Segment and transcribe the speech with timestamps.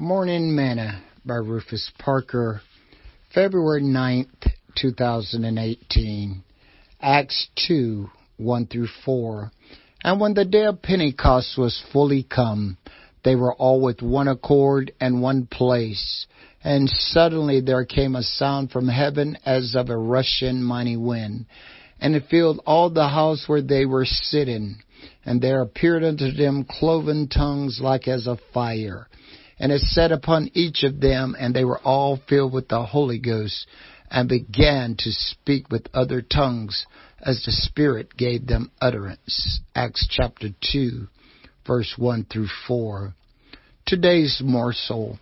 [0.00, 2.62] Morning Manna by Rufus Parker,
[3.34, 6.42] February 9th, 2018.
[7.02, 8.08] Acts 2,
[8.38, 9.52] 1 through 4.
[10.02, 12.78] And when the day of Pentecost was fully come,
[13.24, 16.26] they were all with one accord and one place.
[16.64, 21.44] And suddenly there came a sound from heaven as of a rushing mighty wind,
[22.00, 24.76] and it filled all the house where they were sitting.
[25.26, 29.06] And there appeared unto them cloven tongues like as of fire
[29.60, 33.18] and it sat upon each of them, and they were all filled with the Holy
[33.18, 33.66] Ghost,
[34.10, 36.86] and began to speak with other tongues
[37.20, 39.60] as the Spirit gave them utterance.
[39.74, 41.06] Acts chapter 2,
[41.66, 43.14] verse 1 through 4.
[43.84, 45.18] Today's morsel.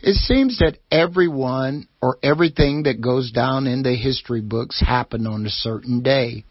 [0.00, 5.46] It seems that everyone or everything that goes down in the history books happened on
[5.46, 6.44] a certain day.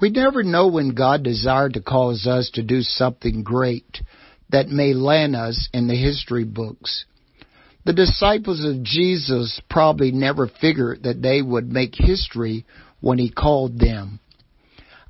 [0.00, 4.00] We never know when God desired to cause us to do something great
[4.50, 7.04] that may land us in the history books.
[7.84, 12.64] The disciples of Jesus probably never figured that they would make history
[13.00, 14.18] when he called them.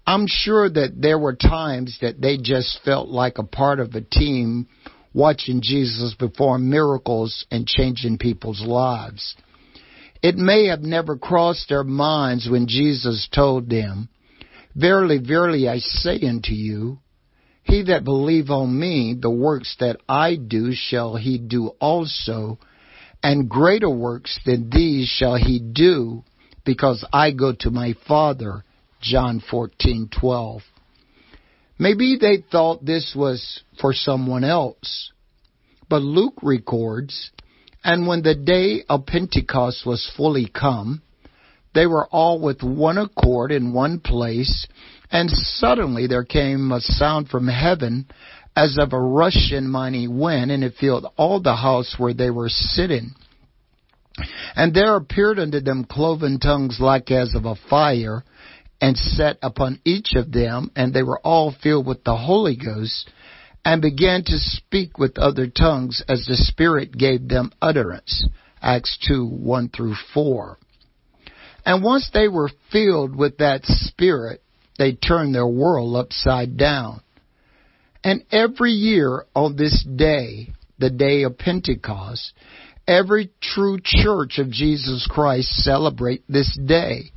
[0.07, 4.01] I'm sure that there were times that they just felt like a part of a
[4.01, 4.69] team
[5.13, 9.35] watching Jesus perform miracles and changing people's lives.
[10.23, 14.09] It may have never crossed their minds when Jesus told them,
[14.75, 16.99] Verily, verily, I say unto you,
[17.67, 22.59] he that believe on me, the works that I do shall he do also,
[23.23, 26.23] and greater works than these shall he do,
[26.65, 28.65] because I go to my Father.
[29.01, 30.63] John 14:12.
[31.79, 35.13] Maybe they thought this was for someone else.
[35.89, 37.31] But Luke records,
[37.85, 41.03] and when the day of Pentecost was fully come,
[41.77, 44.67] they were all with one accord in one place,
[45.11, 48.07] and suddenly there came a sound from heaven
[48.57, 52.49] as of a rushing mighty wind, and it filled all the house where they were
[52.49, 53.11] sitting.
[54.55, 58.25] And there appeared unto them cloven tongues like as of a fire,
[58.81, 63.11] and set upon each of them, and they were all filled with the Holy Ghost,
[63.65, 68.27] and began to speak with other tongues as the Spirit gave them utterance.
[68.63, 70.59] Acts 2, 1 through 4.
[71.67, 74.41] And once they were filled with that Spirit,
[74.79, 77.01] they turned their world upside down.
[78.05, 82.33] And every year on this day, the day of Pentecost,
[82.87, 87.11] every true church of Jesus Christ celebrate this day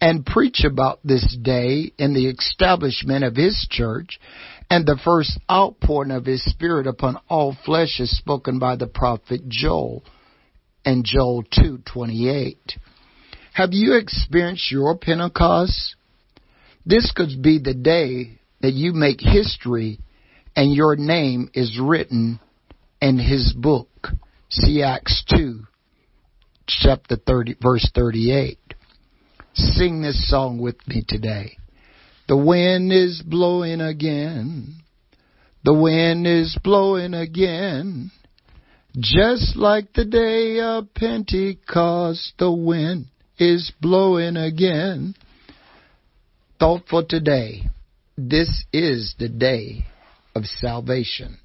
[0.00, 4.18] and preach about this day in the establishment of his church
[4.70, 9.46] and the first outpouring of his spirit upon all flesh is spoken by the prophet
[9.48, 10.02] Joel
[10.84, 12.56] in Joel 2:28.
[13.54, 15.94] Have you experienced your Pentecost?
[16.86, 20.00] This could be the day that you make history
[20.56, 22.40] and your name is written
[23.02, 24.08] in his book.
[24.48, 25.64] See Acts 2,
[26.66, 28.58] chapter 30, verse 38.
[29.52, 31.58] Sing this song with me today.
[32.28, 34.76] The wind is blowing again.
[35.62, 38.12] The wind is blowing again.
[38.98, 43.08] Just like the day of Pentecost, the wind
[43.42, 45.14] is blowing again
[46.60, 47.64] thought for today.
[48.16, 49.84] This is the day
[50.34, 51.38] of salvation.